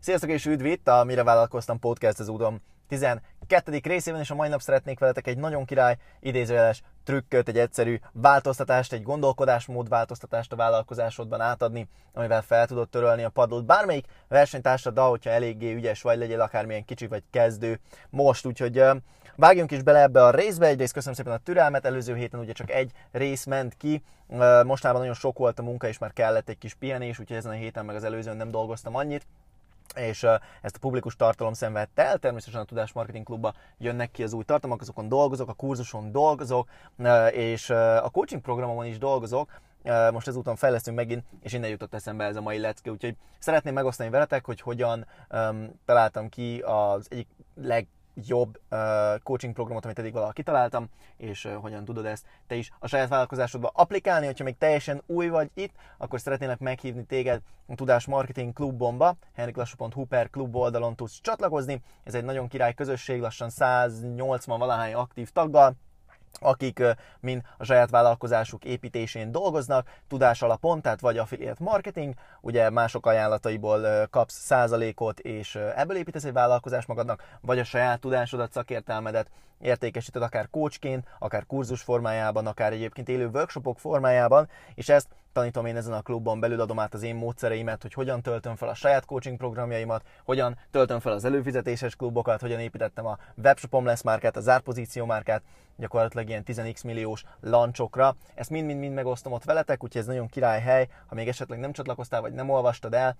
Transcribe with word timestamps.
Sziasztok 0.00 0.30
és 0.30 0.46
üdv 0.46 0.64
itt 0.64 0.88
a 0.88 1.04
Mire 1.04 1.24
Vállalkoztam 1.24 1.78
Podcast 1.78 2.18
az 2.18 2.28
úton 2.28 2.62
12. 2.88 3.80
részében, 3.82 4.20
és 4.20 4.30
a 4.30 4.34
mai 4.34 4.48
nap 4.48 4.60
szeretnék 4.60 4.98
veletek 4.98 5.26
egy 5.26 5.38
nagyon 5.38 5.64
király 5.64 5.96
idézőjeles 6.20 6.82
trükköt, 7.04 7.48
egy 7.48 7.58
egyszerű 7.58 7.98
változtatást, 8.12 8.92
egy 8.92 9.02
gondolkodásmód 9.02 9.88
változtatást 9.88 10.52
a 10.52 10.56
vállalkozásodban 10.56 11.40
átadni, 11.40 11.88
amivel 12.12 12.42
fel 12.42 12.66
tudod 12.66 12.88
törölni 12.88 13.22
a 13.22 13.28
padlót. 13.28 13.64
Bármelyik 13.64 14.06
versenytársaddal, 14.28 15.10
hogyha 15.10 15.30
eléggé 15.30 15.74
ügyes 15.74 16.02
vagy, 16.02 16.18
legyél 16.18 16.40
akármilyen 16.40 16.84
kicsi 16.84 17.06
vagy 17.06 17.22
kezdő 17.30 17.80
most, 18.10 18.46
úgyhogy 18.46 18.84
vágjunk 19.36 19.70
is 19.70 19.82
bele 19.82 20.02
ebbe 20.02 20.24
a 20.24 20.30
részbe. 20.30 20.66
Egyrészt 20.66 20.92
köszönöm 20.92 21.14
szépen 21.14 21.32
a 21.32 21.42
türelmet, 21.42 21.84
előző 21.84 22.14
héten 22.14 22.40
ugye 22.40 22.52
csak 22.52 22.70
egy 22.70 22.92
rész 23.12 23.44
ment 23.44 23.74
ki, 23.76 24.02
mostában 24.64 25.00
nagyon 25.00 25.14
sok 25.14 25.38
volt 25.38 25.58
a 25.58 25.62
munka, 25.62 25.88
és 25.88 25.98
már 25.98 26.12
kellett 26.12 26.48
egy 26.48 26.58
kis 26.58 26.74
pihenés, 26.74 27.18
úgyhogy 27.18 27.36
ezen 27.36 27.52
a 27.52 27.54
héten 27.54 27.84
meg 27.84 27.96
az 27.96 28.04
előzőn 28.04 28.36
nem 28.36 28.50
dolgoztam 28.50 28.94
annyit 28.94 29.26
és 29.98 30.22
ezt 30.62 30.76
a 30.76 30.78
publikus 30.80 31.16
tartalom 31.16 31.52
szenvedte 31.52 32.04
el. 32.04 32.18
Természetesen 32.18 32.60
a 32.60 32.64
Tudás 32.64 32.92
Marketing 32.92 33.24
Klubba 33.24 33.54
jönnek 33.78 34.10
ki 34.10 34.22
az 34.22 34.32
új 34.32 34.44
tartalmak, 34.44 34.80
azokon 34.80 35.08
dolgozok, 35.08 35.48
a 35.48 35.52
kurzuson 35.52 36.12
dolgozok, 36.12 36.68
és 37.30 37.70
a 37.70 38.10
coaching 38.12 38.42
programomon 38.42 38.86
is 38.86 38.98
dolgozok, 38.98 39.60
most 40.12 40.28
ezúton 40.28 40.56
fejlesztünk 40.56 40.96
megint, 40.96 41.24
és 41.42 41.52
innen 41.52 41.70
jutott 41.70 41.94
eszembe 41.94 42.24
ez 42.24 42.36
a 42.36 42.40
mai 42.40 42.58
lecke, 42.58 42.90
úgyhogy 42.90 43.16
szeretném 43.38 43.74
megosztani 43.74 44.10
veletek, 44.10 44.44
hogy 44.44 44.60
hogyan 44.60 45.06
um, 45.30 45.80
találtam 45.84 46.28
ki 46.28 46.58
az 46.58 47.06
egyik 47.10 47.28
leg 47.54 47.86
jobb 48.26 48.60
uh, 48.70 48.78
coaching 49.22 49.54
programot, 49.54 49.84
amit 49.84 49.98
eddig 49.98 50.12
valaha 50.12 50.32
kitaláltam, 50.32 50.88
és 51.16 51.44
uh, 51.44 51.52
hogyan 51.52 51.84
tudod 51.84 52.06
ezt 52.06 52.26
te 52.46 52.54
is 52.54 52.70
a 52.78 52.86
saját 52.86 53.08
vállalkozásodba 53.08 53.70
applikálni. 53.74 54.26
Hogyha 54.26 54.44
még 54.44 54.56
teljesen 54.58 55.02
új 55.06 55.28
vagy 55.28 55.50
itt, 55.54 55.74
akkor 55.98 56.20
szeretnélek 56.20 56.58
meghívni 56.58 57.04
téged 57.04 57.40
a 57.66 57.74
Tudás 57.74 58.06
Marketing 58.06 58.52
Klubomba, 58.52 59.16
henriklassú.hu 59.34 60.04
per 60.04 60.30
klub 60.30 60.56
oldalon 60.56 60.96
tudsz 60.96 61.20
csatlakozni. 61.20 61.82
Ez 62.04 62.14
egy 62.14 62.24
nagyon 62.24 62.48
király 62.48 62.74
közösség, 62.74 63.20
lassan 63.20 63.50
180 63.50 64.58
valahány 64.58 64.94
aktív 64.94 65.30
taggal, 65.30 65.74
akik 66.32 66.82
mind 67.20 67.42
a 67.56 67.64
saját 67.64 67.90
vállalkozásuk 67.90 68.64
építésén 68.64 69.30
dolgoznak, 69.30 69.88
tudás 70.08 70.42
alapon, 70.42 70.80
tehát 70.82 71.00
vagy 71.00 71.18
affiliate 71.18 71.64
marketing, 71.64 72.14
ugye 72.40 72.70
mások 72.70 73.06
ajánlataiból 73.06 74.06
kapsz 74.10 74.34
százalékot, 74.34 75.20
és 75.20 75.54
ebből 75.54 75.96
építesz 75.96 76.24
egy 76.24 76.32
vállalkozást 76.32 76.88
magadnak, 76.88 77.22
vagy 77.40 77.58
a 77.58 77.64
saját 77.64 78.00
tudásodat, 78.00 78.52
szakértelmedet 78.52 79.30
értékesíted 79.60 80.22
akár 80.22 80.48
coachként, 80.50 81.06
akár 81.18 81.46
kurzus 81.46 81.82
formájában, 81.82 82.46
akár 82.46 82.72
egyébként 82.72 83.08
élő 83.08 83.26
workshopok 83.26 83.78
formájában, 83.78 84.48
és 84.74 84.88
ezt 84.88 85.08
tanítom 85.32 85.66
én 85.66 85.76
ezen 85.76 85.92
a 85.92 86.02
klubban 86.02 86.40
belül, 86.40 86.60
adom 86.60 86.78
át 86.78 86.94
az 86.94 87.02
én 87.02 87.14
módszereimet, 87.14 87.82
hogy 87.82 87.92
hogyan 87.92 88.22
töltöm 88.22 88.56
fel 88.56 88.68
a 88.68 88.74
saját 88.74 89.04
coaching 89.04 89.36
programjaimat, 89.36 90.04
hogyan 90.24 90.58
töltöm 90.70 91.00
fel 91.00 91.12
az 91.12 91.24
előfizetéses 91.24 91.96
klubokat, 91.96 92.40
hogyan 92.40 92.60
építettem 92.60 93.06
a 93.06 93.18
webshopom 93.42 93.84
lesz 93.84 94.02
márkát, 94.02 94.36
a 94.36 94.40
zárpozíció 94.40 95.04
márkát, 95.04 95.42
gyakorlatilag 95.76 96.28
ilyen 96.28 96.42
10x 96.46 96.84
milliós 96.84 97.24
lancsokra. 97.40 98.16
Ezt 98.34 98.50
mind-mind-mind 98.50 98.94
megosztom 98.94 99.32
ott 99.32 99.44
veletek, 99.44 99.84
úgyhogy 99.84 100.00
ez 100.00 100.06
nagyon 100.06 100.26
király 100.26 100.60
hely, 100.60 100.88
ha 101.06 101.14
még 101.14 101.28
esetleg 101.28 101.58
nem 101.58 101.72
csatlakoztál, 101.72 102.20
vagy 102.20 102.32
nem 102.32 102.50
olvastad 102.50 102.94
el, 102.94 103.16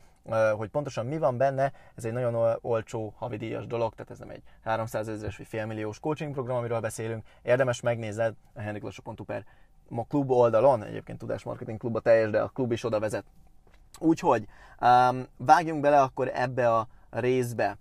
hogy 0.57 0.69
pontosan 0.69 1.07
mi 1.07 1.19
van 1.19 1.37
benne, 1.37 1.73
ez 1.95 2.05
egy 2.05 2.13
nagyon 2.13 2.59
olcsó 2.61 3.15
havidíjas 3.17 3.67
dolog, 3.67 3.95
tehát 3.95 4.11
ez 4.11 4.19
nem 4.19 4.31
egy 4.31 4.43
300 4.63 5.09
ezeres 5.09 5.37
vagy 5.37 5.47
félmilliós 5.47 6.01
coaching 6.01 6.33
program, 6.33 6.57
amiről 6.57 6.81
beszélünk. 6.81 7.25
Érdemes 7.43 7.81
megnézned 7.81 8.35
a 8.55 8.61
henriklassó.hu 8.61 9.25
per 9.25 9.45
a 9.97 10.05
klub 10.09 10.31
oldalon, 10.31 10.83
egyébként 10.83 11.19
Tudás 11.19 11.43
Marketing 11.43 11.79
Klub 11.79 11.97
a 11.97 12.01
teljes, 12.01 12.31
de 12.31 12.41
a 12.41 12.49
klub 12.49 12.73
is 12.73 12.85
oda 12.85 13.01
vezet. 13.01 13.25
Úgyhogy 13.99 14.47
um, 14.81 15.27
vágjunk 15.37 15.81
bele 15.81 16.01
akkor 16.01 16.31
ebbe 16.35 16.75
a 16.75 16.89
részbe. 17.11 17.77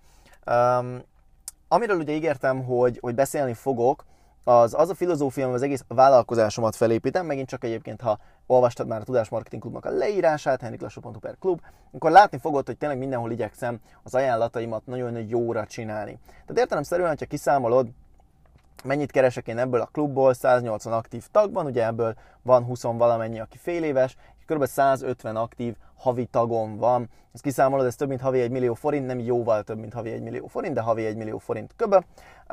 Um, 0.45 1.02
amiről 1.67 1.97
ugye 1.97 2.14
ígértem, 2.14 2.64
hogy, 2.64 2.97
hogy 3.02 3.16
beszélni 3.16 3.53
fogok, 3.53 4.05
az, 4.44 4.73
az 4.73 4.89
a 4.89 4.95
filozófia, 4.95 5.52
az 5.52 5.61
egész 5.61 5.83
vállalkozásomat 5.88 6.76
felépítem, 6.76 7.26
megint 7.26 7.48
csak 7.48 7.64
egyébként, 7.64 8.02
ha 8.02 8.20
olvastad 8.45 8.87
már 8.87 9.02
a 9.02 9.03
Tudás 9.03 9.30
Marketing 9.30 9.61
Klubnak 9.61 9.86
a 9.86 9.89
leírását, 9.89 10.61
henriklassó.hu 10.61 11.20
per 11.20 11.36
klub, 11.39 11.61
akkor 11.92 12.11
látni 12.11 12.37
fogod, 12.37 12.65
hogy 12.65 12.77
tényleg 12.77 12.98
mindenhol 12.98 13.32
igyekszem 13.32 13.80
az 14.03 14.15
ajánlataimat 14.15 14.86
nagyon 14.86 15.27
jóra 15.27 15.65
csinálni. 15.65 16.20
Tehát 16.30 16.58
értelemszerűen, 16.58 17.09
hogyha 17.09 17.26
kiszámolod, 17.26 17.87
mennyit 18.83 19.11
keresek 19.11 19.48
én 19.48 19.58
ebből 19.58 19.82
a 19.82 19.89
klubból, 19.92 20.33
180 20.33 20.93
aktív 20.93 21.26
tagban, 21.32 21.65
ugye 21.65 21.86
ebből 21.86 22.15
van 22.42 22.64
20 22.64 22.82
valamennyi, 22.82 23.39
aki 23.39 23.58
fél 23.58 23.83
éves, 23.83 24.15
kb. 24.48 24.65
150 24.65 25.36
aktív 25.36 25.76
havi 25.95 26.26
tagom 26.26 26.77
van. 26.77 27.10
Ezt 27.33 27.43
kiszámolod, 27.43 27.86
ez 27.86 27.95
több 27.95 28.08
mint 28.08 28.21
havi 28.21 28.42
1 28.42 28.52
millió 28.52 28.73
forint, 28.73 29.05
nem 29.05 29.20
jóval 29.20 29.64
több, 29.64 29.80
mint 29.80 29.93
havi 29.93 30.11
1 30.11 30.21
millió 30.21 30.48
forint, 30.48 30.73
de 30.73 30.82
havi 30.82 31.05
1 31.05 31.15
millió 31.15 31.38
forint 31.38 31.73
köbö. 31.76 31.99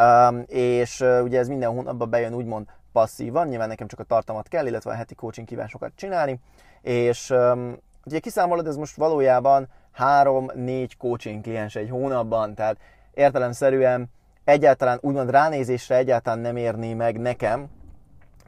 Um, 0.01 0.45
és 0.47 1.01
uh, 1.01 1.21
ugye 1.23 1.39
ez 1.39 1.49
minden 1.49 1.71
hónapban 1.71 2.11
bejön 2.11 2.35
úgymond 2.35 2.67
passzívan, 2.93 3.49
nyilván 3.49 3.69
nekem 3.69 3.87
csak 3.87 4.01
a 4.01 4.05
tartalmat 4.05 4.49
kell, 4.49 4.67
illetve 4.67 4.91
a 4.91 4.95
heti 4.95 5.15
coaching 5.15 5.47
kívásokat 5.47 5.93
csinálni, 5.95 6.41
és 6.83 7.31
um, 7.31 7.77
ugye 8.05 8.19
kiszámolod, 8.19 8.67
ez 8.67 8.77
most 8.77 8.97
valójában 8.97 9.69
3-4 9.99 10.91
coaching 10.99 11.43
kliens 11.43 11.77
egy 11.77 11.91
hónapban, 11.91 12.55
tehát 12.55 12.77
értelemszerűen 13.15 14.11
egyáltalán 14.45 14.99
úgymond 15.01 15.31
ránézésre 15.31 15.97
egyáltalán 15.97 16.39
nem 16.39 16.57
érné 16.57 16.95
meg 16.95 17.21
nekem, 17.21 17.69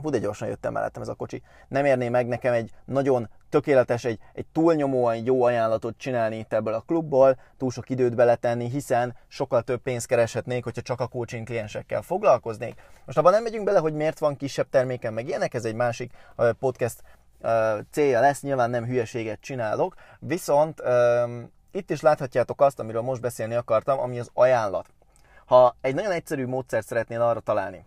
hú, 0.03 0.11
de 0.11 0.19
gyorsan 0.19 0.49
jöttem 0.49 0.73
mellettem 0.73 1.03
ez 1.03 1.09
a 1.09 1.15
kocsi, 1.15 1.43
nem 1.69 1.85
érné 1.85 2.09
meg 2.09 2.27
nekem 2.27 2.53
egy 2.53 2.71
nagyon 2.85 3.29
tökéletes, 3.49 4.05
egy, 4.05 4.19
egy 4.33 4.47
túlnyomóan 4.53 5.17
jó 5.17 5.43
ajánlatot 5.43 5.99
csinálni 5.99 6.39
itt 6.39 6.53
ebből 6.53 6.75
a 6.75 6.81
klubból, 6.87 7.39
túl 7.57 7.71
sok 7.71 7.91
időt 7.91 8.15
beletenni, 8.15 8.69
hiszen 8.69 9.17
sokkal 9.29 9.63
több 9.63 9.81
pénzt 9.81 10.07
kereshetnék, 10.07 10.65
hogyha 10.65 10.83
csak 10.83 11.01
a 11.01 11.07
coaching 11.07 11.47
kliensekkel 11.47 12.03
foglalkoznék. 12.03 12.75
Most 13.05 13.19
abban 13.19 13.33
nem 13.33 13.43
megyünk 13.43 13.65
bele, 13.65 13.79
hogy 13.79 13.95
miért 13.95 14.19
van 14.19 14.37
kisebb 14.37 14.69
terméken, 14.71 15.13
meg 15.13 15.27
ilyenek, 15.27 15.55
ez 15.55 15.65
egy 15.65 15.75
másik 15.75 16.13
podcast 16.59 17.03
célja 17.91 18.21
lesz, 18.21 18.43
nyilván 18.43 18.71
nem 18.71 18.85
hülyeséget 18.85 19.41
csinálok, 19.41 19.95
viszont 20.19 20.83
itt 21.73 21.91
is 21.91 22.01
láthatjátok 22.01 22.61
azt, 22.61 22.81
amiről 22.81 23.03
most 23.03 23.21
beszélni 23.21 23.55
akartam, 23.55 23.99
ami 23.99 24.19
az 24.19 24.31
ajánlat. 24.35 24.87
Ha 25.47 25.77
egy 25.81 25.95
nagyon 25.95 26.11
egyszerű 26.11 26.47
módszert 26.47 26.87
szeretnél 26.87 27.23
arra 27.23 27.41
találni, 27.41 27.85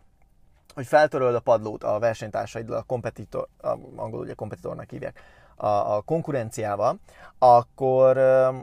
hogy 0.73 0.87
feltöröld 0.87 1.35
a 1.35 1.39
padlót 1.39 1.83
a 1.83 1.99
versenytársaiddal, 1.99 2.77
a 2.77 2.81
kompetitor, 2.81 3.47
a, 3.57 3.67
angolul 3.95 4.25
ugye 4.25 4.33
kompetitornak 4.33 4.89
hívják, 4.89 5.19
a, 5.55 5.67
a 5.67 6.01
konkurenciával, 6.01 6.99
akkor 7.39 8.17
ö, 8.17 8.57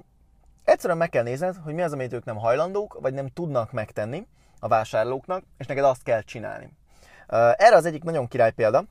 egyszerűen 0.65 0.99
meg 0.99 1.09
kell 1.09 1.23
nézned, 1.23 1.57
hogy 1.57 1.75
mi 1.75 1.83
az, 1.83 1.93
amit 1.93 2.13
ők 2.13 2.25
nem 2.25 2.37
hajlandók, 2.37 2.99
vagy 3.01 3.15
nem 3.15 3.29
tudnak 3.29 3.73
megtenni 3.73 4.27
a 4.61 4.69
vásárlóknak, 4.69 5.43
és 5.59 5.67
neked 5.67 5.85
azt 5.85 6.03
kell 6.03 6.21
csinálni. 6.21 6.73
Erre 7.57 7.77
az 7.77 7.85
egyik 7.85 8.03
nagyon 8.03 8.29
király 8.29 8.53
példa, 8.53 8.85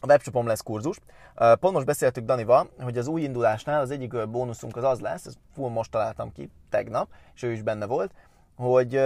a 0.00 0.06
webshopom 0.06 0.46
lesz 0.46 0.60
kurzus. 0.60 0.96
Pont 1.34 1.74
most 1.74 1.86
beszéltük 1.86 2.24
Danival, 2.24 2.70
hogy 2.82 2.98
az 2.98 3.06
új 3.06 3.22
indulásnál 3.22 3.80
az 3.80 3.90
egyik 3.90 4.28
bónuszunk 4.28 4.76
az 4.76 4.84
az 4.84 5.00
lesz, 5.00 5.26
ezt 5.26 5.38
full 5.54 5.70
most 5.70 5.90
találtam 5.90 6.32
ki 6.32 6.50
tegnap, 6.70 7.08
és 7.34 7.42
ő 7.42 7.52
is 7.52 7.62
benne 7.62 7.86
volt, 7.86 8.12
hogy, 8.56 9.00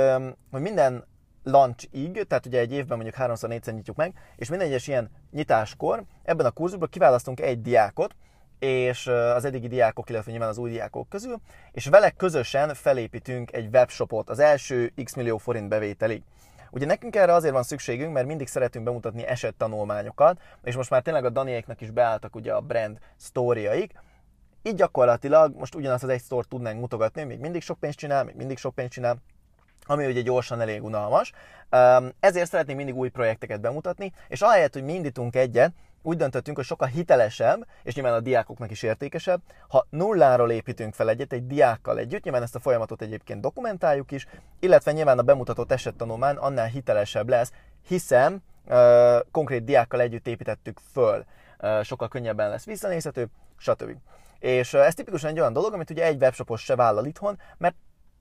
hogy 0.50 0.60
minden 0.60 1.04
launch-ig, 1.42 2.26
tehát 2.26 2.47
ugye 2.47 2.59
egy 2.59 2.72
évben 2.72 2.98
mondjuk 2.98 3.16
3-4-szer 3.19 3.75
nyitjuk 3.75 3.97
meg, 3.97 4.14
és 4.36 4.48
minden 4.48 4.69
egyes 4.69 4.88
ilyen 4.88 5.10
nyitáskor 5.31 6.04
ebben 6.22 6.47
a 6.47 6.50
kurzusban 6.50 6.88
kiválasztunk 6.88 7.41
egy 7.41 7.62
diákot, 7.62 8.14
és 8.58 9.06
az 9.06 9.44
eddigi 9.44 9.69
diákok, 9.69 10.10
illetve 10.10 10.31
nyilván 10.31 10.48
az 10.48 10.58
új 10.58 10.70
diákok 10.70 11.08
közül, 11.08 11.41
és 11.72 11.87
vele 11.87 12.10
közösen 12.10 12.75
felépítünk 12.75 13.53
egy 13.53 13.69
webshopot 13.72 14.31
az 14.31 14.38
első 14.38 14.92
x 15.04 15.14
millió 15.14 15.38
forint 15.38 15.69
bevételig. 15.69 16.22
Ugye 16.70 16.87
nekünk 16.87 17.16
erre 17.16 17.32
azért 17.32 17.53
van 17.53 17.62
szükségünk, 17.62 18.12
mert 18.12 18.26
mindig 18.26 18.47
szeretünk 18.47 18.84
bemutatni 18.84 19.26
esettanulmányokat, 19.26 20.41
és 20.62 20.76
most 20.76 20.91
már 20.91 21.03
tényleg 21.03 21.25
a 21.25 21.31
Daniéknak 21.31 21.81
is 21.81 21.91
beálltak 21.91 22.34
ugye 22.34 22.53
a 22.53 22.60
brand 22.60 22.98
sztóriaik, 23.16 23.92
így 24.62 24.75
gyakorlatilag 24.75 25.56
most 25.56 25.75
ugyanazt 25.75 26.03
az 26.03 26.08
egy 26.08 26.20
sztort 26.20 26.48
tudnánk 26.48 26.81
mutogatni, 26.81 27.25
még 27.25 27.38
mindig 27.38 27.62
sok 27.62 27.78
pénzt 27.78 27.99
csinál, 27.99 28.25
még 28.25 28.34
mindig 28.34 28.58
sok 28.58 28.75
pénzt 28.75 28.93
csinál, 28.93 29.17
ami 29.88 30.06
ugye 30.06 30.20
gyorsan 30.20 30.61
elég 30.61 30.85
unalmas. 30.85 31.32
Ezért 32.20 32.50
szeretnénk 32.50 32.79
mindig 32.79 32.96
új 32.96 33.08
projekteket 33.08 33.61
bemutatni, 33.61 34.12
és 34.29 34.40
ahelyett, 34.40 34.73
hogy 34.73 34.85
mi 34.85 34.93
indítunk 34.93 35.37
egyet, 35.37 35.73
úgy 36.02 36.17
döntöttünk, 36.17 36.56
hogy 36.56 36.67
sokkal 36.67 36.88
hitelesebb, 36.88 37.67
és 37.82 37.94
nyilván 37.94 38.12
a 38.12 38.20
diákoknak 38.20 38.70
is 38.70 38.82
értékesebb, 38.82 39.40
ha 39.69 39.87
nulláról 39.90 40.50
építünk 40.50 40.94
fel 40.94 41.08
egyet, 41.08 41.32
egy 41.32 41.46
diákkal 41.46 41.99
együtt, 41.99 42.23
nyilván 42.23 42.43
ezt 42.43 42.55
a 42.55 42.61
folyamatot 42.61 43.02
egyébként 43.02 43.40
dokumentáljuk 43.40 44.11
is, 44.11 44.26
illetve 44.61 44.93
nyilván 44.93 45.19
a 45.19 45.23
bemutatott 45.23 45.73
esettanulmány 45.73 46.37
annál 46.37 46.67
hitelesebb 46.67 47.29
lesz, 47.29 47.52
hiszen 47.87 48.43
uh, 48.67 49.19
konkrét 49.31 49.64
diákkal 49.64 50.00
együtt 50.00 50.26
építettük 50.26 50.81
föl, 50.93 51.25
uh, 51.61 51.82
sokkal 51.82 52.08
könnyebben 52.08 52.50
lesz 52.50 52.64
visszanézhető, 52.64 53.29
stb. 53.56 53.96
És 54.38 54.75
ez 54.75 54.94
tipikusan 54.94 55.31
egy 55.31 55.40
olyan 55.40 55.52
dolog, 55.52 55.73
amit 55.73 55.90
ugye 55.90 56.05
egy 56.05 56.20
webshopos 56.20 56.62
se 56.62 56.76
vállal 56.76 57.06
itthon, 57.06 57.38
mert 57.58 57.75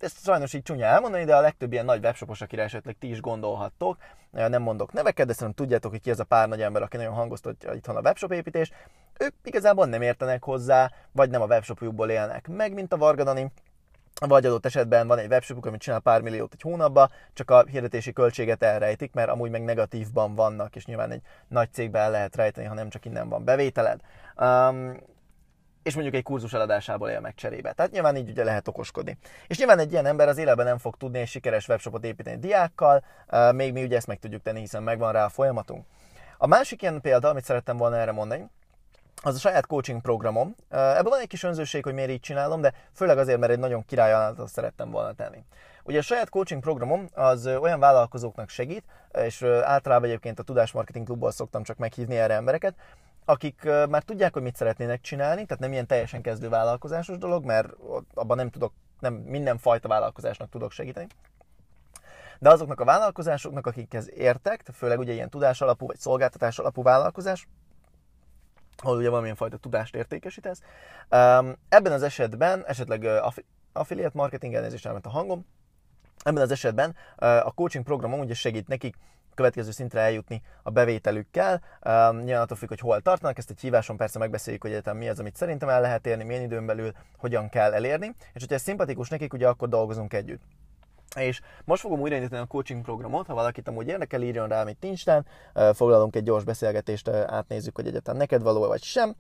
ezt 0.03 0.23
sajnos 0.23 0.53
így 0.53 0.63
csúnya 0.63 0.85
elmondani, 0.85 1.23
de 1.23 1.35
a 1.35 1.41
legtöbb 1.41 1.71
ilyen 1.71 1.85
nagy 1.85 2.03
webshopos, 2.03 2.41
akire 2.41 2.63
esetleg 2.63 2.95
ti 2.99 3.09
is 3.09 3.21
gondolhattok, 3.21 3.97
nem 4.31 4.61
mondok 4.61 4.93
neveket, 4.93 5.27
de 5.27 5.33
szerintem 5.33 5.65
tudjátok, 5.65 5.91
hogy 5.91 6.01
ki 6.01 6.09
ez 6.09 6.19
a 6.19 6.23
pár 6.23 6.47
nagy 6.47 6.61
ember, 6.61 6.81
aki 6.81 6.97
nagyon 6.97 7.13
hangoztatja 7.13 7.73
itthon 7.73 7.95
a 7.95 8.01
webshop 8.01 8.31
építést, 8.31 8.73
ők 9.19 9.33
igazából 9.43 9.85
nem 9.85 10.01
értenek 10.01 10.43
hozzá, 10.43 10.91
vagy 11.11 11.29
nem 11.29 11.41
a 11.41 11.45
webshopjukból 11.45 12.09
élnek 12.09 12.47
meg, 12.47 12.73
mint 12.73 12.93
a 12.93 12.97
Vargadani, 12.97 13.51
vagy 14.27 14.45
adott 14.45 14.65
esetben 14.65 15.07
van 15.07 15.17
egy 15.17 15.29
webshopuk, 15.29 15.65
amit 15.65 15.81
csinál 15.81 15.99
pár 15.99 16.21
milliót 16.21 16.53
egy 16.53 16.61
hónapba, 16.61 17.09
csak 17.33 17.51
a 17.51 17.63
hirdetési 17.63 18.13
költséget 18.13 18.63
elrejtik, 18.63 19.13
mert 19.13 19.29
amúgy 19.29 19.49
meg 19.49 19.63
negatívban 19.63 20.35
vannak, 20.35 20.75
és 20.75 20.85
nyilván 20.85 21.11
egy 21.11 21.21
nagy 21.47 21.71
cégbe 21.71 21.99
el 21.99 22.11
lehet 22.11 22.35
rejteni, 22.35 22.67
ha 22.67 22.73
nem 22.73 22.89
csak 22.89 23.05
innen 23.05 23.29
van 23.29 23.43
bevételed. 23.43 23.99
Um, 24.35 24.97
és 25.87 25.93
mondjuk 25.93 26.15
egy 26.15 26.23
kurzus 26.23 26.53
eladásából 26.53 27.09
él 27.09 27.19
meg 27.19 27.35
cserébe. 27.35 27.71
Tehát 27.71 27.91
nyilván 27.91 28.15
így 28.15 28.29
ugye 28.29 28.43
lehet 28.43 28.67
okoskodni. 28.67 29.17
És 29.47 29.57
nyilván 29.57 29.79
egy 29.79 29.91
ilyen 29.91 30.05
ember 30.05 30.27
az 30.27 30.37
életben 30.37 30.65
nem 30.65 30.77
fog 30.77 30.97
tudni 30.97 31.19
egy 31.19 31.27
sikeres 31.27 31.67
webshopot 31.67 32.03
építeni 32.05 32.39
diákkal, 32.39 33.03
még 33.51 33.73
mi 33.73 33.83
ugye 33.83 33.95
ezt 33.95 34.07
meg 34.07 34.19
tudjuk 34.19 34.41
tenni, 34.41 34.59
hiszen 34.59 34.83
megvan 34.83 35.11
rá 35.11 35.25
a 35.25 35.29
folyamatunk. 35.29 35.85
A 36.37 36.47
másik 36.47 36.81
ilyen 36.81 37.01
példa, 37.01 37.29
amit 37.29 37.43
szerettem 37.43 37.77
volna 37.77 37.97
erre 37.97 38.11
mondani, 38.11 38.49
az 39.23 39.35
a 39.35 39.39
saját 39.39 39.65
coaching 39.65 40.01
programom. 40.01 40.55
Ebből 40.69 41.11
van 41.11 41.19
egy 41.19 41.27
kis 41.27 41.43
önzőség, 41.43 41.83
hogy 41.83 41.93
miért 41.93 42.09
így 42.09 42.19
csinálom, 42.19 42.61
de 42.61 42.73
főleg 42.93 43.17
azért, 43.17 43.39
mert 43.39 43.51
egy 43.51 43.59
nagyon 43.59 43.85
király 43.85 44.33
szerettem 44.45 44.91
volna 44.91 45.13
tenni. 45.13 45.43
Ugye 45.83 45.97
a 45.97 46.01
saját 46.01 46.29
coaching 46.29 46.61
programom 46.61 47.07
az 47.13 47.47
olyan 47.47 47.79
vállalkozóknak 47.79 48.49
segít, 48.49 48.83
és 49.13 49.41
általában 49.63 50.07
egyébként 50.07 50.39
a 50.39 50.43
Tudásmarketing 50.43 51.05
Klubból 51.05 51.31
szoktam 51.31 51.63
csak 51.63 51.77
meghívni 51.77 52.17
erre 52.17 52.33
embereket, 52.33 52.73
akik 53.29 53.63
már 53.63 54.03
tudják, 54.03 54.33
hogy 54.33 54.41
mit 54.41 54.55
szeretnének 54.55 55.01
csinálni, 55.01 55.45
tehát 55.45 55.59
nem 55.59 55.71
ilyen 55.71 55.87
teljesen 55.87 56.21
kezdő 56.21 56.49
vállalkozásos 56.49 57.17
dolog, 57.17 57.45
mert 57.45 57.69
abban 58.13 58.37
nem 58.37 58.49
tudok, 58.49 58.73
nem 58.99 59.13
minden 59.13 59.57
fajta 59.57 59.87
vállalkozásnak 59.87 60.49
tudok 60.49 60.71
segíteni. 60.71 61.07
De 62.39 62.49
azoknak 62.49 62.79
a 62.79 62.85
vállalkozásoknak, 62.85 63.67
akikhez 63.67 64.11
értek, 64.13 64.69
főleg 64.73 64.99
ugye 64.99 65.13
ilyen 65.13 65.29
tudás 65.29 65.61
alapú 65.61 65.87
vagy 65.87 65.97
szolgáltatás 65.97 66.59
alapú 66.59 66.83
vállalkozás, 66.83 67.47
ahol 68.77 68.97
ugye 68.97 69.09
valamilyen 69.09 69.35
fajta 69.35 69.57
tudást 69.57 69.95
értékesítesz. 69.95 70.61
Ebben 71.69 71.91
az 71.91 72.03
esetben 72.03 72.65
esetleg 72.65 73.07
affiliate 73.73 74.17
marketing 74.17 74.53
elnézést 74.53 74.85
elment 74.85 75.05
a 75.05 75.09
hangom, 75.09 75.45
ebben 76.23 76.41
az 76.41 76.51
esetben 76.51 76.95
a 77.17 77.53
coaching 77.53 77.83
programom 77.83 78.19
ugye 78.19 78.33
segít 78.33 78.67
nekik 78.67 78.95
következő 79.37 79.71
szintre 79.71 79.99
eljutni 79.99 80.41
a 80.63 80.69
bevételükkel. 80.69 81.61
Um, 81.85 82.17
nyilván 82.17 82.41
attól 82.41 82.57
függ, 82.57 82.67
hogy 82.67 82.79
hol 82.79 83.01
tartanak, 83.01 83.37
ezt 83.37 83.49
egy 83.49 83.59
híváson 83.59 83.97
persze 83.97 84.19
megbeszéljük, 84.19 84.61
hogy 84.61 84.71
egyetem 84.71 84.97
mi 84.97 85.09
az, 85.09 85.19
amit 85.19 85.35
szerintem 85.35 85.69
el 85.69 85.81
lehet 85.81 86.07
érni, 86.07 86.23
milyen 86.23 86.41
időn 86.41 86.65
belül, 86.65 86.91
hogyan 87.17 87.49
kell 87.49 87.73
elérni, 87.73 88.15
és 88.33 88.39
hogyha 88.39 88.55
ez 88.55 88.61
szimpatikus 88.61 89.09
nekik, 89.09 89.33
ugye 89.33 89.47
akkor 89.47 89.69
dolgozunk 89.69 90.13
együtt. 90.13 90.41
És 91.15 91.41
most 91.65 91.81
fogom 91.81 91.99
újraindítani 91.99 92.41
a 92.41 92.45
coaching 92.45 92.81
programot, 92.81 93.27
ha 93.27 93.33
valakit 93.33 93.67
amúgy 93.67 93.87
érdekel, 93.87 94.21
írjon 94.21 94.47
rá, 94.47 94.61
amit 94.61 94.83
Instán, 94.83 95.25
foglalunk 95.73 96.15
egy 96.15 96.23
gyors 96.23 96.43
beszélgetést, 96.43 97.07
átnézzük, 97.09 97.75
hogy 97.75 97.87
egyetem 97.87 98.17
neked 98.17 98.41
való 98.41 98.67
vagy 98.67 98.83
sem. 98.83 99.15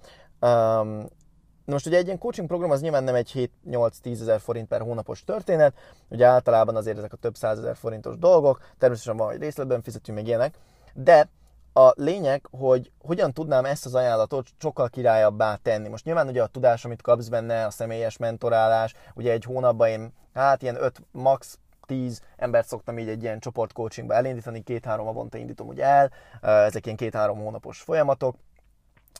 Um, 1.67 1.73
most 1.73 1.85
ugye 1.85 1.97
egy 1.97 2.05
ilyen 2.05 2.17
coaching 2.17 2.47
program 2.47 2.71
az 2.71 2.81
nyilván 2.81 3.03
nem 3.03 3.15
egy 3.15 3.51
7-8-10 3.69 4.21
ezer 4.21 4.39
forint 4.39 4.67
per 4.67 4.81
hónapos 4.81 5.23
történet, 5.23 5.73
ugye 6.09 6.25
általában 6.25 6.75
azért 6.75 6.97
ezek 6.97 7.13
a 7.13 7.17
több 7.17 7.35
százezer 7.35 7.75
forintos 7.75 8.17
dolgok, 8.17 8.61
természetesen 8.77 9.17
van, 9.17 9.27
hogy 9.27 9.39
részletben 9.39 9.81
fizetünk 9.81 10.17
meg 10.17 10.27
ilyenek, 10.27 10.55
de 10.93 11.29
a 11.73 11.91
lényeg, 11.95 12.47
hogy 12.51 12.91
hogyan 13.01 13.33
tudnám 13.33 13.65
ezt 13.65 13.85
az 13.85 13.95
ajánlatot 13.95 14.47
sokkal 14.59 14.89
királyabbá 14.89 15.55
tenni. 15.55 15.87
Most 15.87 16.05
nyilván 16.05 16.27
ugye 16.27 16.43
a 16.43 16.47
tudás, 16.47 16.85
amit 16.85 17.01
kapsz 17.01 17.27
benne, 17.27 17.65
a 17.65 17.69
személyes 17.69 18.17
mentorálás, 18.17 18.93
ugye 19.13 19.31
egy 19.31 19.43
hónapban 19.43 19.87
én 19.87 20.13
hát 20.33 20.61
ilyen 20.61 20.75
5, 20.83 21.01
max. 21.11 21.59
10 21.85 22.21
embert 22.35 22.67
szoktam 22.67 22.99
így 22.99 23.09
egy 23.09 23.23
ilyen 23.23 23.39
csoport 23.39 23.73
coachingba 23.73 24.13
elindítani, 24.13 24.63
két-három 24.63 25.07
avonta 25.07 25.37
indítom 25.37 25.67
ugye 25.67 25.83
el, 25.83 26.11
ezek 26.41 26.85
ilyen 26.85 26.97
két-három 26.97 27.37
hónapos 27.37 27.81
folyamatok, 27.81 28.35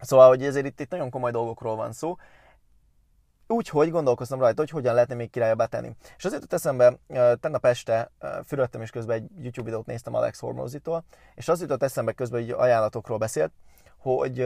Szóval, 0.01 0.27
hogy 0.27 0.43
ezért 0.43 0.65
itt, 0.65 0.79
itt 0.79 0.89
nagyon 0.89 1.09
komoly 1.09 1.31
dolgokról 1.31 1.75
van 1.75 1.91
szó, 1.91 2.15
Úgyhogy 3.49 3.91
gondolkoztam 3.91 4.39
rajta, 4.39 4.61
hogy 4.61 4.69
hogyan 4.69 4.93
lehetne 4.93 5.15
még 5.15 5.29
királyabbá 5.29 5.65
tenni. 5.65 5.95
És 6.17 6.25
azért 6.25 6.41
jut 6.41 6.53
eszembe, 6.53 6.97
tegnap 7.39 7.65
este 7.65 8.11
fürödtem, 8.45 8.81
és 8.81 8.89
közben 8.89 9.17
egy 9.17 9.29
YouTube 9.43 9.65
videót 9.65 9.85
néztem 9.85 10.13
Alex 10.13 10.39
Hormozitól, 10.39 11.03
és 11.35 11.47
az 11.47 11.61
jutott 11.61 11.83
eszembe 11.83 12.11
közben, 12.11 12.41
hogy 12.41 12.49
ajánlatokról 12.49 13.17
beszélt, 13.17 13.51
hogy 13.97 14.41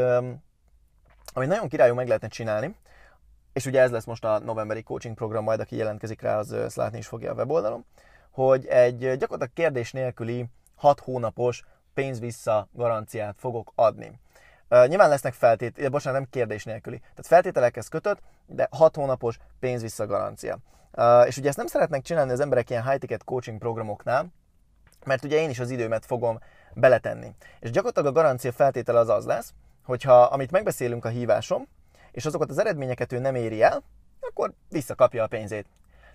ami 1.34 1.46
nagyon 1.46 1.68
királyú 1.68 1.94
meg 1.94 2.08
lehetne 2.08 2.28
csinálni, 2.28 2.76
és 3.54 3.66
ugye 3.66 3.82
ez 3.82 3.92
lesz 3.92 4.06
most 4.06 4.26
a 4.26 4.40
novemberi 4.40 4.84
coaching 4.84 5.16
program, 5.16 5.44
majd 5.44 5.60
aki 5.60 5.76
jelentkezik 5.76 6.22
rá, 6.22 6.38
az 6.38 6.54
ezt 6.54 6.76
látni 6.76 6.98
is 6.98 7.08
fogja 7.08 7.32
a 7.32 7.36
weboldalon, 7.36 7.86
hogy 8.32 8.66
egy 8.66 9.00
gyakorlatilag 9.00 9.54
kérdés 9.54 9.92
nélküli 9.92 10.46
6 10.76 11.00
hónapos 11.00 11.64
pénz-vissza 11.94 12.68
garanciát 12.72 13.36
fogok 13.40 13.72
adni. 13.76 14.20
Uh, 14.72 14.88
nyilván 14.88 15.10
lesznek 15.10 15.34
feltételek, 15.34 15.92
bocsánat, 15.92 16.20
nem 16.20 16.30
kérdés 16.30 16.64
nélküli. 16.64 16.98
Tehát 16.98 17.28
feltételekhez 17.28 17.88
kötött, 17.88 18.20
de 18.46 18.68
6 18.72 18.96
hónapos 18.96 19.40
pénz 19.60 19.98
garancia. 19.98 20.58
Uh, 20.92 21.28
és 21.28 21.38
ugye 21.38 21.48
ezt 21.48 21.58
nem 21.58 21.68
szeretnek 21.68 22.02
csinálni 22.02 22.32
az 22.32 22.40
emberek 22.40 22.70
ilyen 22.70 22.90
high-ticket 22.90 23.24
coaching 23.24 23.58
programoknál, 23.58 24.28
mert 25.06 25.24
ugye 25.24 25.38
én 25.38 25.50
is 25.50 25.60
az 25.60 25.70
időmet 25.70 26.06
fogom 26.06 26.40
beletenni. 26.74 27.36
És 27.60 27.72
gyakorlatilag 27.72 28.16
a 28.16 28.20
garancia 28.20 28.52
feltétele 28.52 29.00
az 29.00 29.10
az 29.10 29.26
lesz, 29.26 29.54
hogyha 29.84 30.22
amit 30.22 30.52
megbeszélünk 30.52 31.06
a 31.06 31.10
hívásom, 31.10 31.68
és 32.12 32.26
azokat 32.26 32.50
az 32.50 32.58
eredményeket 32.58 33.12
ő 33.12 33.20
nem 33.20 33.36
éri 33.36 33.62
el, 33.62 33.84
akkor 34.20 34.54
visszakapja 34.70 35.24
a 35.24 35.28
pénzét. 35.28 35.66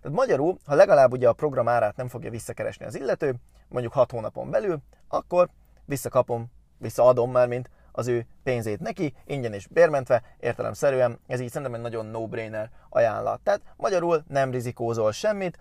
Tehát 0.03 0.17
magyarul, 0.17 0.59
ha 0.65 0.75
legalább 0.75 1.13
ugye 1.13 1.29
a 1.29 1.33
program 1.33 1.69
árát 1.69 1.97
nem 1.97 2.09
fogja 2.09 2.31
visszakeresni 2.31 2.85
az 2.85 2.95
illető, 2.95 3.35
mondjuk 3.69 3.93
6 3.93 4.11
hónapon 4.11 4.51
belül, 4.51 4.79
akkor 5.09 5.49
visszakapom, 5.85 6.47
visszaadom 6.79 7.31
már, 7.31 7.49
mint 7.49 7.71
az 7.97 8.07
ő 8.07 8.27
pénzét 8.43 8.81
neki, 8.81 9.15
ingyen 9.25 9.53
és 9.53 9.67
bérmentve, 9.67 10.23
értelemszerűen, 10.41 11.19
ez 11.27 11.41
így 11.41 11.49
szerintem 11.49 11.75
egy 11.75 11.81
nagyon 11.81 12.07
no-brainer 12.07 12.71
ajánlat. 12.89 13.41
Tehát 13.41 13.61
magyarul 13.77 14.25
nem 14.29 14.51
rizikózol 14.51 15.13
semmit, 15.13 15.59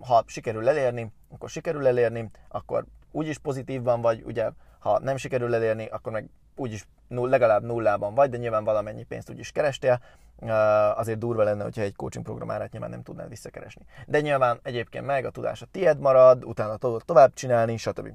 ha 0.00 0.22
sikerül 0.26 0.68
elérni, 0.68 1.12
akkor 1.30 1.48
sikerül 1.48 1.86
elérni, 1.86 2.30
akkor 2.48 2.84
úgyis 3.12 3.38
pozitívban 3.38 4.00
vagy, 4.00 4.22
ugye, 4.24 4.50
ha 4.78 4.98
nem 4.98 5.16
sikerül 5.16 5.54
elérni, 5.54 5.86
akkor 5.86 6.12
meg 6.12 6.28
úgyis 6.56 6.86
null, 7.08 7.28
legalább 7.28 7.62
nullában 7.62 8.14
vagy, 8.14 8.30
de 8.30 8.36
nyilván 8.36 8.64
valamennyi 8.64 9.02
pénzt 9.02 9.30
úgyis 9.30 9.52
kerestél, 9.52 10.00
azért 10.94 11.18
durva 11.18 11.42
lenne, 11.42 11.62
hogyha 11.62 11.82
egy 11.82 11.96
coaching 11.96 12.24
program 12.24 12.50
árát 12.50 12.70
nyilván 12.70 12.90
nem 12.90 13.02
tudnád 13.02 13.28
visszakeresni. 13.28 13.84
De 14.06 14.20
nyilván 14.20 14.60
egyébként 14.62 15.06
meg 15.06 15.24
a 15.24 15.30
tudás 15.30 15.62
a 15.62 15.66
tied 15.70 15.98
marad, 15.98 16.44
utána 16.44 16.76
tudod 16.76 17.04
tovább 17.04 17.34
csinálni, 17.34 17.76
stb. 17.76 18.08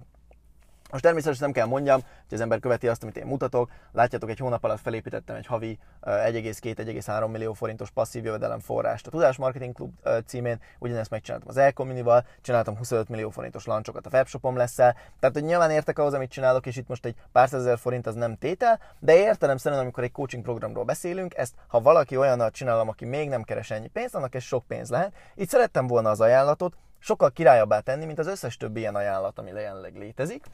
Most 0.92 1.04
természetesen 1.04 1.44
nem 1.44 1.52
kell 1.52 1.66
mondjam, 1.66 2.02
hogy 2.02 2.38
az 2.38 2.42
ember 2.42 2.60
követi 2.60 2.88
azt, 2.88 3.04
amit 3.04 3.18
én 3.18 3.26
mutatok. 3.26 3.70
Látjátok, 3.92 4.30
egy 4.30 4.40
hónap 4.40 4.64
alatt 4.64 4.80
felépítettem 4.80 5.36
egy 5.36 5.46
havi 5.46 5.80
1,2-1,3 6.02 7.32
millió 7.32 7.54
forintos 7.54 7.92
passzív 7.92 8.26
jövedelem 8.26 8.60
forrást 8.60 9.08
a 9.08 9.10
Tudás 9.10 9.38
Marketing 9.38 9.74
Klub 9.74 9.94
címén. 10.26 10.60
Ugyanezt 10.80 11.10
megcsináltam 11.10 11.50
az 11.50 11.58
Elcommunival, 11.58 12.26
csináltam 12.42 12.78
25 12.78 13.10
millió 13.10 13.30
forintos 13.30 13.66
lancsokat 13.66 14.06
a 14.06 14.10
webshopom 14.14 14.56
lesz 14.56 14.76
Tehát, 14.76 15.32
hogy 15.34 15.44
nyilván 15.44 15.72
értek 15.72 16.00
ahhoz, 16.00 16.14
amit 16.14 16.32
csinálok, 16.32 16.66
és 16.66 16.76
itt 16.76 16.88
most 16.88 17.06
egy 17.06 17.16
pár 17.32 17.50
százezer 17.50 17.78
forint 17.78 18.08
az 18.08 18.16
nem 18.16 18.38
tétel, 18.38 18.80
de 19.00 19.16
értelem 19.16 19.58
szerint, 19.58 19.82
amikor 19.82 20.04
egy 20.04 20.12
coaching 20.12 20.44
programról 20.44 20.84
beszélünk, 20.84 21.36
ezt 21.36 21.54
ha 21.68 21.82
valaki 21.82 22.18
olyannal 22.18 22.52
csinálom, 22.52 22.90
aki 22.90 23.06
még 23.06 23.30
nem 23.30 23.44
keres 23.44 23.72
ennyi 23.72 23.88
pénzt, 23.88 24.16
annak 24.16 24.36
ez 24.36 24.44
sok 24.44 24.66
pénz 24.68 24.90
lehet. 24.90 25.14
Itt 25.36 25.50
szerettem 25.50 25.88
volna 25.88 26.10
az 26.10 26.22
ajánlatot, 26.22 26.74
sokkal 27.00 27.32
királyabbá 27.32 27.80
tenni, 27.80 28.06
mint 28.06 28.20
az 28.20 28.28
összes 28.28 28.58
többi 28.58 28.80
ilyen 28.80 28.96
ajánlat, 28.96 29.40
ami 29.40 29.50
jelenleg 29.50 29.96
létezik 29.96 30.46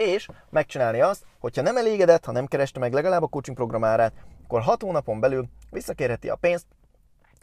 és 0.00 0.28
megcsinálni 0.50 1.00
azt, 1.00 1.24
hogyha 1.38 1.62
nem 1.62 1.76
elégedett, 1.76 2.24
ha 2.24 2.32
nem 2.32 2.46
kereste 2.46 2.78
meg 2.78 2.92
legalább 2.92 3.22
a 3.22 3.26
coaching 3.26 3.56
programárát, 3.56 4.12
akkor 4.44 4.60
6 4.60 4.82
hónapon 4.82 5.20
belül 5.20 5.48
visszakérheti 5.70 6.28
a 6.28 6.36
pénzt, 6.36 6.66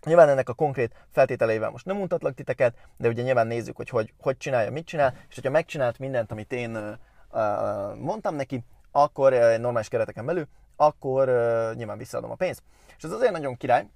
Nyilván 0.05 0.29
ennek 0.29 0.49
a 0.49 0.53
konkrét 0.53 1.05
feltételeivel 1.11 1.69
most 1.69 1.85
nem 1.85 1.97
mutatlak 1.97 2.33
titeket, 2.33 2.75
de 2.97 3.07
ugye 3.07 3.21
nyilván 3.21 3.47
nézzük, 3.47 3.75
hogy 3.75 3.89
hogy, 3.89 4.13
hogy 4.19 4.37
csinálja, 4.37 4.71
mit 4.71 4.85
csinál, 4.85 5.13
és 5.29 5.35
hogyha 5.35 5.49
megcsinált 5.49 5.99
mindent, 5.99 6.31
amit 6.31 6.51
én 6.51 6.77
uh, 6.77 7.95
mondtam 7.95 8.35
neki, 8.35 8.63
akkor 8.91 9.33
uh, 9.33 9.57
normális 9.57 9.87
kereteken 9.87 10.25
belül, 10.25 10.47
akkor 10.75 11.29
uh, 11.29 11.75
nyilván 11.75 11.97
visszaadom 11.97 12.31
a 12.31 12.35
pénzt. 12.35 12.63
És 12.97 13.03
ez 13.03 13.11
azért 13.11 13.31
nagyon 13.31 13.57
király, 13.57 13.87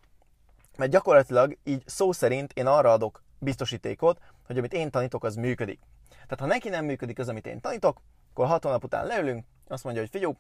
mert 0.78 0.92
gyakorlatilag 0.92 1.58
így 1.64 1.84
szó 1.86 2.12
szerint 2.12 2.52
én 2.54 2.68
arra 2.68 2.92
adok 2.92 3.24
biztosítékot, 3.40 4.20
hogy 4.46 4.58
amit 4.58 4.74
én 4.74 4.90
tanítok, 4.90 5.24
az 5.24 5.36
működik. 5.36 5.80
Tehát 6.10 6.40
ha 6.40 6.46
neki 6.46 6.70
nem 6.70 6.86
működik 6.86 7.20
az, 7.20 7.30
amit 7.30 7.48
én 7.48 7.62
tanítok, 7.62 8.02
akkor 8.32 8.48
hat 8.48 8.64
hónap 8.64 8.84
után 8.84 9.06
leülünk, 9.06 9.46
azt 9.68 9.84
mondja, 9.84 10.02
hogy 10.02 10.12
figyelj, 10.12 10.34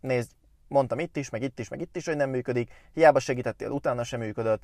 nézd, 0.00 0.30
mondtam 0.68 0.98
itt 0.98 1.16
is, 1.16 1.30
meg 1.30 1.42
itt 1.42 1.58
is, 1.58 1.68
meg 1.68 1.80
itt 1.80 1.96
is, 1.96 2.06
hogy 2.06 2.16
nem 2.16 2.30
működik, 2.30 2.72
hiába 2.92 3.18
segítettél, 3.18 3.70
utána 3.70 4.04
sem 4.04 4.20
működött, 4.20 4.62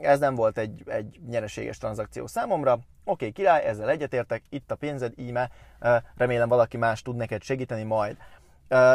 ez 0.00 0.18
nem 0.18 0.34
volt 0.34 0.58
egy, 0.58 0.82
egy 0.86 1.20
nyereséges 1.28 1.78
tranzakció 1.78 2.26
számomra. 2.26 2.72
Oké, 2.72 2.84
okay, 3.04 3.32
király, 3.32 3.64
ezzel 3.64 3.90
egyetértek, 3.90 4.42
itt 4.48 4.70
a 4.70 4.74
pénzed, 4.74 5.12
íme, 5.16 5.50
remélem 6.16 6.48
valaki 6.48 6.76
más 6.76 7.02
tud 7.02 7.16
neked 7.16 7.42
segíteni 7.42 7.82
majd. 7.82 8.16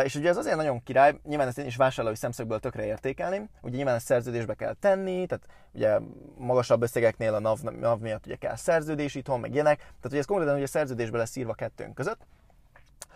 És 0.04 0.16
ugye 0.16 0.30
ez 0.30 0.38
azért 0.38 0.56
nagyon 0.56 0.84
király, 0.84 1.20
nyilván 1.24 1.48
ezt 1.48 1.58
én 1.58 1.66
is 1.66 1.76
vásárlói 1.76 2.16
szemszögből 2.16 2.60
tökre 2.60 2.86
értékelném, 2.86 3.50
ugye 3.62 3.76
nyilván 3.76 3.96
ezt 3.96 4.06
szerződésbe 4.06 4.54
kell 4.54 4.74
tenni, 4.74 5.26
tehát 5.26 5.48
ugye 5.74 6.00
magasabb 6.38 6.82
összegeknél 6.82 7.34
a 7.34 7.40
NAV, 7.40 7.60
NAV 7.62 8.00
miatt 8.00 8.26
ugye 8.26 8.36
kell 8.36 8.56
szerződés 8.56 9.16
itthon, 9.16 9.40
meg 9.40 9.54
ilyenek, 9.54 9.78
tehát 9.78 10.06
ugye 10.06 10.18
ez 10.18 10.26
konkrétan 10.26 10.56
ugye 10.56 10.66
szerződésbe 10.66 11.18
lesz 11.18 11.36
írva 11.36 11.54
kettőnk 11.54 11.94
között, 11.94 12.28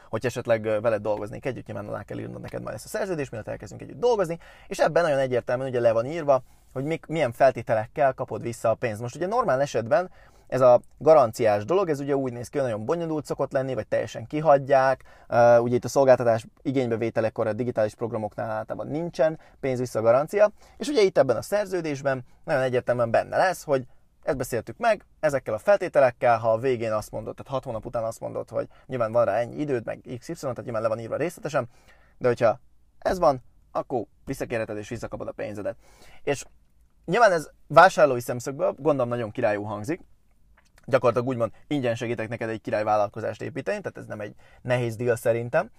hogy 0.09 0.25
esetleg 0.25 0.81
veled 0.81 1.01
dolgoznék 1.01 1.45
együtt, 1.45 1.65
nyilván 1.65 1.87
alá 1.87 2.03
kell 2.03 2.19
írnod 2.19 2.41
neked 2.41 2.61
majd 2.61 2.75
ezt 2.75 2.85
a 2.85 2.87
szerződést, 2.87 3.31
mielőtt 3.31 3.49
elkezdünk 3.49 3.81
együtt 3.81 3.99
dolgozni, 3.99 4.39
és 4.67 4.77
ebben 4.77 5.03
nagyon 5.03 5.19
egyértelműen 5.19 5.69
ugye 5.69 5.79
le 5.79 5.91
van 5.91 6.05
írva, 6.05 6.43
hogy 6.73 6.83
mik, 6.83 7.05
milyen 7.05 7.31
feltételekkel 7.31 8.13
kapod 8.13 8.41
vissza 8.41 8.69
a 8.69 8.73
pénzt. 8.73 9.01
Most 9.01 9.15
ugye 9.15 9.27
normál 9.27 9.61
esetben 9.61 10.09
ez 10.47 10.61
a 10.61 10.81
garanciás 10.97 11.65
dolog, 11.65 11.89
ez 11.89 11.99
ugye 11.99 12.15
úgy 12.15 12.33
néz 12.33 12.47
ki, 12.47 12.57
hogy 12.57 12.67
nagyon 12.67 12.85
bonyolult 12.85 13.25
szokott 13.25 13.51
lenni, 13.51 13.73
vagy 13.73 13.87
teljesen 13.87 14.27
kihagyják. 14.27 15.03
Uh, 15.29 15.61
ugye 15.61 15.75
itt 15.75 15.83
a 15.83 15.87
szolgáltatás 15.87 16.45
igénybevételekor 16.61 17.47
a 17.47 17.53
digitális 17.53 17.95
programoknál 17.95 18.49
általában 18.49 18.91
nincsen 18.91 19.39
pénz 19.59 19.79
vissza 19.79 20.01
garancia, 20.01 20.51
és 20.77 20.87
ugye 20.87 21.01
itt 21.01 21.17
ebben 21.17 21.35
a 21.35 21.41
szerződésben 21.41 22.25
nagyon 22.43 22.61
egyértelműen 22.61 23.11
benne 23.11 23.37
lesz, 23.37 23.63
hogy 23.63 23.85
ezt 24.23 24.37
beszéltük 24.37 24.77
meg, 24.77 25.05
ezekkel 25.19 25.53
a 25.53 25.57
feltételekkel, 25.57 26.37
ha 26.37 26.51
a 26.51 26.57
végén 26.57 26.91
azt 26.91 27.11
mondod, 27.11 27.35
tehát 27.35 27.51
6 27.51 27.63
hónap 27.63 27.85
után 27.85 28.03
azt 28.03 28.19
mondod, 28.19 28.49
hogy 28.49 28.67
nyilván 28.85 29.11
van 29.11 29.25
rá 29.25 29.33
ennyi 29.33 29.59
időd, 29.59 29.85
meg 29.85 29.99
XY, 30.19 30.33
tehát 30.33 30.63
nyilván 30.63 30.81
le 30.81 30.87
van 30.87 30.99
írva 30.99 31.15
részletesen, 31.15 31.69
de 32.17 32.27
hogyha 32.27 32.59
ez 32.99 33.19
van, 33.19 33.43
akkor 33.71 34.05
visszakérheted 34.25 34.77
és 34.77 34.89
visszakapod 34.89 35.27
a 35.27 35.31
pénzedet. 35.31 35.75
És 36.23 36.45
nyilván 37.05 37.31
ez 37.31 37.49
vásárlói 37.67 38.19
szemszögből 38.19 38.75
gondolom 38.77 39.09
nagyon 39.09 39.31
királyú 39.31 39.63
hangzik, 39.63 40.01
gyakorlatilag 40.85 41.27
úgymond 41.27 41.51
ingyen 41.67 41.95
segítek 41.95 42.29
neked 42.29 42.49
egy 42.49 42.61
király 42.61 42.83
vállalkozást 42.83 43.41
építeni, 43.41 43.81
tehát 43.81 43.97
ez 43.97 44.05
nem 44.05 44.19
egy 44.19 44.35
nehéz 44.61 44.95
deal 44.95 45.15
szerintem. 45.15 45.71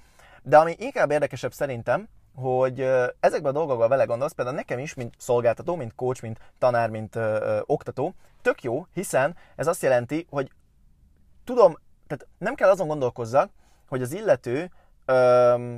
De 0.42 0.58
ami 0.58 0.74
inkább 0.78 1.10
érdekesebb 1.10 1.52
szerintem, 1.52 2.08
hogy 2.34 2.80
ezekben 3.20 3.54
a 3.54 3.58
dolgokban 3.58 3.88
vele 3.88 4.04
gondolsz, 4.04 4.32
például 4.32 4.56
nekem 4.56 4.78
is, 4.78 4.94
mint 4.94 5.14
szolgáltató, 5.18 5.76
mint 5.76 5.94
coach, 5.94 6.22
mint 6.22 6.38
tanár, 6.58 6.90
mint 6.90 7.16
ö, 7.16 7.20
ö, 7.20 7.60
oktató, 7.66 8.14
tök 8.42 8.62
jó, 8.62 8.86
hiszen 8.92 9.36
ez 9.56 9.66
azt 9.66 9.82
jelenti, 9.82 10.26
hogy 10.30 10.50
tudom, 11.44 11.76
tehát 12.06 12.26
nem 12.38 12.54
kell 12.54 12.70
azon 12.70 12.86
gondolkozzak, 12.86 13.50
hogy 13.88 14.02
az 14.02 14.12
illető 14.12 14.70
ö, 15.04 15.74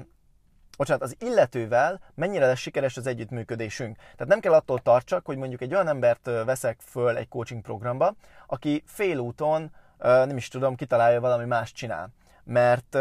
bocsánat, 0.76 1.02
az 1.02 1.16
illetővel 1.18 2.00
mennyire 2.14 2.46
lesz 2.46 2.58
sikeres 2.58 2.96
az 2.96 3.06
együttműködésünk. 3.06 3.96
Tehát 3.96 4.26
nem 4.26 4.40
kell 4.40 4.52
attól 4.52 4.78
tartsak, 4.78 5.26
hogy 5.26 5.36
mondjuk 5.36 5.60
egy 5.60 5.74
olyan 5.74 5.88
embert 5.88 6.24
veszek 6.44 6.80
föl 6.80 7.16
egy 7.16 7.28
coaching 7.28 7.62
programba, 7.62 8.14
aki 8.46 8.82
félúton, 8.86 9.70
nem 9.98 10.36
is 10.36 10.48
tudom, 10.48 10.74
kitalálja 10.74 11.20
valami 11.20 11.44
más 11.44 11.72
csinál. 11.72 12.10
Mert 12.44 12.98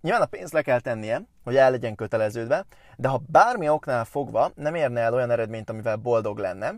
nyilván 0.00 0.22
a 0.22 0.26
pénzt 0.26 0.52
le 0.52 0.62
kell 0.62 0.80
tennie, 0.80 1.22
hogy 1.44 1.56
el 1.56 1.70
legyen 1.70 1.94
köteleződve, 1.94 2.64
de 2.96 3.08
ha 3.08 3.22
bármi 3.26 3.68
oknál 3.68 4.04
fogva 4.04 4.50
nem 4.54 4.74
érne 4.74 5.00
el 5.00 5.14
olyan 5.14 5.30
eredményt, 5.30 5.70
amivel 5.70 5.96
boldog 5.96 6.38
lenne, 6.38 6.74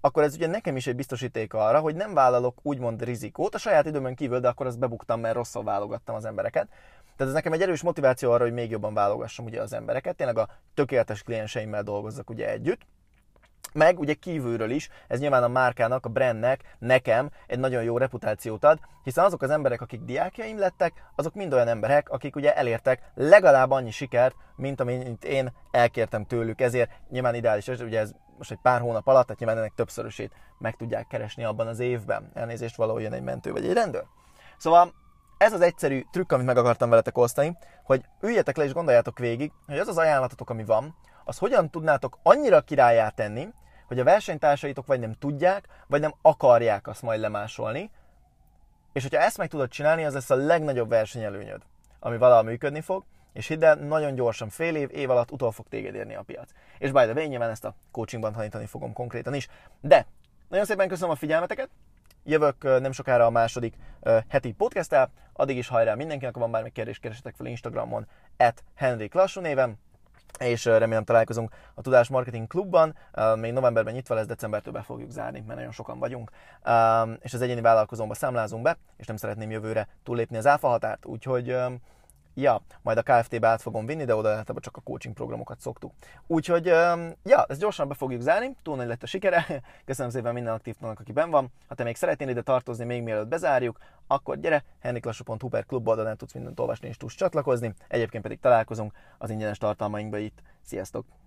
akkor 0.00 0.22
ez 0.22 0.34
ugye 0.34 0.46
nekem 0.46 0.76
is 0.76 0.86
egy 0.86 0.96
biztosíték 0.96 1.54
arra, 1.54 1.80
hogy 1.80 1.94
nem 1.94 2.14
vállalok 2.14 2.58
úgymond 2.62 3.04
rizikót 3.04 3.54
a 3.54 3.58
saját 3.58 3.86
időmön 3.86 4.14
kívül, 4.14 4.40
de 4.40 4.48
akkor 4.48 4.66
azt 4.66 4.78
bebuktam, 4.78 5.20
mert 5.20 5.34
rosszul 5.34 5.64
válogattam 5.64 6.14
az 6.14 6.24
embereket. 6.24 6.68
Tehát 7.16 7.32
ez 7.32 7.32
nekem 7.32 7.52
egy 7.52 7.62
erős 7.62 7.82
motiváció 7.82 8.30
arra, 8.30 8.42
hogy 8.42 8.52
még 8.52 8.70
jobban 8.70 8.94
válogassam 8.94 9.44
ugye 9.44 9.60
az 9.60 9.72
embereket, 9.72 10.16
tényleg 10.16 10.38
a 10.38 10.48
tökéletes 10.74 11.22
klienseimmel 11.22 11.82
dolgozzak 11.82 12.30
ugye 12.30 12.50
együtt. 12.50 12.80
Meg 13.72 13.98
ugye 13.98 14.14
kívülről 14.14 14.70
is, 14.70 14.88
ez 15.08 15.20
nyilván 15.20 15.42
a 15.42 15.48
márkának, 15.48 16.06
a 16.06 16.08
brandnek, 16.08 16.76
nekem 16.78 17.30
egy 17.46 17.58
nagyon 17.58 17.82
jó 17.82 17.98
reputációt 17.98 18.64
ad, 18.64 18.78
hiszen 19.02 19.24
azok 19.24 19.42
az 19.42 19.50
emberek, 19.50 19.80
akik 19.80 20.00
diákjaim 20.00 20.58
lettek, 20.58 20.92
azok 21.16 21.34
mind 21.34 21.52
olyan 21.52 21.68
emberek, 21.68 22.08
akik 22.08 22.36
ugye 22.36 22.56
elértek 22.56 23.02
legalább 23.14 23.70
annyi 23.70 23.90
sikert, 23.90 24.36
mint 24.56 24.80
amit 24.80 25.24
én 25.24 25.52
elkértem 25.70 26.24
tőlük. 26.24 26.60
Ezért 26.60 26.90
nyilván 27.10 27.34
ideális, 27.34 27.68
ugye 27.68 28.00
ez 28.00 28.12
most 28.38 28.50
egy 28.50 28.58
pár 28.62 28.80
hónap 28.80 29.06
alatt, 29.06 29.24
tehát 29.24 29.40
nyilván 29.40 29.58
ennek 29.58 29.74
többszörösét 29.74 30.32
meg 30.58 30.76
tudják 30.76 31.06
keresni 31.06 31.44
abban 31.44 31.66
az 31.66 31.78
évben. 31.78 32.30
Elnézést 32.34 32.76
valahol 32.76 33.02
jön 33.02 33.12
egy 33.12 33.22
mentő 33.22 33.52
vagy 33.52 33.64
egy 33.64 33.72
rendőr. 33.72 34.04
Szóval 34.56 34.92
ez 35.38 35.52
az 35.52 35.60
egyszerű 35.60 36.02
trükk, 36.10 36.32
amit 36.32 36.46
meg 36.46 36.56
akartam 36.56 36.90
veletek 36.90 37.18
osztani, 37.18 37.56
hogy 37.84 38.04
üljetek 38.20 38.56
le 38.56 38.64
és 38.64 38.72
gondoljátok 38.72 39.18
végig, 39.18 39.52
hogy 39.66 39.78
az 39.78 39.88
az 39.88 39.98
ajánlatotok, 39.98 40.50
ami 40.50 40.64
van, 40.64 40.94
az 41.24 41.38
hogyan 41.38 41.70
tudnátok 41.70 42.18
annyira 42.22 42.60
királyá 42.60 43.08
tenni, 43.08 43.48
hogy 43.86 43.98
a 43.98 44.04
versenytársaitok 44.04 44.86
vagy 44.86 45.00
nem 45.00 45.12
tudják, 45.12 45.68
vagy 45.86 46.00
nem 46.00 46.14
akarják 46.22 46.86
azt 46.86 47.02
majd 47.02 47.20
lemásolni, 47.20 47.90
és 48.92 49.02
hogyha 49.02 49.20
ezt 49.20 49.38
meg 49.38 49.48
tudod 49.48 49.68
csinálni, 49.68 50.04
az 50.04 50.14
lesz 50.14 50.30
a 50.30 50.34
legnagyobb 50.34 50.88
versenyelőnyöd, 50.88 51.62
ami 52.00 52.16
valaha 52.18 52.42
működni 52.42 52.80
fog, 52.80 53.04
és 53.32 53.46
hidd 53.46 53.64
el, 53.64 53.74
nagyon 53.74 54.14
gyorsan, 54.14 54.48
fél 54.48 54.76
év, 54.76 54.88
év 54.92 55.10
alatt 55.10 55.30
utol 55.30 55.52
fog 55.52 55.66
téged 55.68 55.94
érni 55.94 56.14
a 56.14 56.22
piac. 56.22 56.50
És 56.78 56.92
by 56.92 57.02
the 57.02 57.12
way, 57.12 57.26
nyilván 57.26 57.50
ezt 57.50 57.64
a 57.64 57.74
coachingban 57.90 58.32
tanítani 58.32 58.66
fogom 58.66 58.92
konkrétan 58.92 59.34
is. 59.34 59.48
De 59.80 60.06
nagyon 60.48 60.64
szépen 60.64 60.88
köszönöm 60.88 61.10
a 61.10 61.16
figyelmeteket, 61.16 61.68
Jövök 62.24 62.62
nem 62.62 62.92
sokára 62.92 63.26
a 63.26 63.30
második 63.30 63.74
heti 64.28 64.52
podcast 64.52 65.10
addig 65.32 65.56
is 65.56 65.68
hajrá 65.68 65.94
mindenkinek, 65.94 66.34
ha 66.34 66.40
van 66.40 66.50
bármi 66.50 66.70
kérdés, 66.70 66.98
keresetek 66.98 67.34
fel 67.34 67.46
Instagramon, 67.46 68.06
at 68.36 68.64
Henrik 68.74 69.14
Lassú 69.14 69.40
névem, 69.40 69.76
és 70.38 70.64
remélem 70.64 71.04
találkozunk 71.04 71.50
a 71.74 71.80
Tudás 71.80 72.08
Marketing 72.08 72.46
Klubban, 72.46 72.94
még 73.36 73.52
novemberben 73.52 73.94
nyitva 73.94 74.14
lesz, 74.14 74.26
decembertől 74.26 74.72
be 74.72 74.82
fogjuk 74.82 75.10
zárni, 75.10 75.44
mert 75.46 75.58
nagyon 75.58 75.72
sokan 75.72 75.98
vagyunk, 75.98 76.30
és 77.20 77.34
az 77.34 77.40
egyéni 77.40 77.60
vállalkozómba 77.60 78.14
számlázunk 78.14 78.62
be, 78.62 78.76
és 78.96 79.06
nem 79.06 79.16
szeretném 79.16 79.50
jövőre 79.50 79.88
túllépni 80.02 80.36
az 80.36 80.46
áfa 80.46 80.68
határt, 80.68 81.06
úgyhogy 81.06 81.56
ja, 82.34 82.60
majd 82.82 82.98
a 82.98 83.02
KFT-be 83.02 83.48
át 83.48 83.62
fogom 83.62 83.86
vinni, 83.86 84.04
de 84.04 84.14
oda 84.14 84.28
általában 84.28 84.62
csak 84.62 84.76
a 84.76 84.80
coaching 84.80 85.14
programokat 85.14 85.60
szoktuk. 85.60 85.92
Úgyhogy, 86.26 86.66
ja, 87.22 87.44
ezt 87.48 87.60
gyorsan 87.60 87.88
be 87.88 87.94
fogjuk 87.94 88.20
zárni, 88.20 88.56
túl 88.62 88.76
nagy 88.76 88.86
lett 88.86 89.02
a 89.02 89.06
sikere. 89.06 89.46
Köszönöm 89.84 90.10
szépen 90.10 90.34
minden 90.34 90.52
aktívnak, 90.52 91.00
aki 91.00 91.12
ben 91.12 91.30
van. 91.30 91.52
Ha 91.68 91.74
te 91.74 91.84
még 91.84 91.96
szeretnél 91.96 92.28
ide 92.28 92.42
tartozni, 92.42 92.84
még 92.84 93.02
mielőtt 93.02 93.28
bezárjuk, 93.28 93.78
akkor 94.06 94.40
gyere, 94.40 94.64
henniklassú.hu 94.80 95.48
per 95.48 95.66
klub 95.66 95.88
oldalán 95.88 96.16
tudsz 96.16 96.32
mindent 96.32 96.60
olvasni 96.60 96.88
és 96.88 96.96
tudsz 96.96 97.14
csatlakozni. 97.14 97.74
Egyébként 97.88 98.22
pedig 98.22 98.40
találkozunk 98.40 98.92
az 99.18 99.30
ingyenes 99.30 99.58
tartalmainkba 99.58 100.18
itt. 100.18 100.42
Sziasztok! 100.62 101.21